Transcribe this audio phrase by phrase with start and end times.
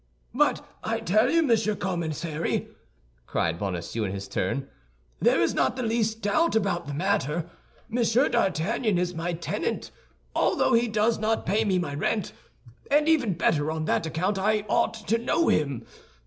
[0.33, 2.69] "But I tell you, Monsieur Commissary,"
[3.27, 4.67] cried Bonacieux, in his turn,
[5.19, 7.47] "there is not the least doubt about the matter.
[7.87, 9.91] Monsieur d'Artagnan is my tenant,
[10.35, 15.05] although he does not pay me my rent—and even better on that account ought I
[15.05, 15.85] to know him.